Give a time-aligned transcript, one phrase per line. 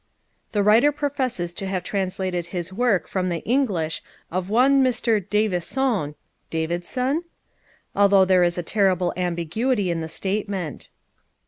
[0.51, 5.19] The writer professes to have translated his work from the English of one Mr.
[5.21, 6.15] D'Avisson
[6.49, 7.23] (Davidson?)
[7.95, 10.89] although there is a terrible ambiguity in the statement.